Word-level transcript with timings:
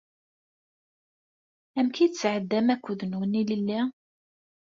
Amek 1.77 1.95
ay 1.99 2.09
tesɛeddam 2.11 2.67
akud-nwen 2.73 3.39
ilelli? 3.41 3.79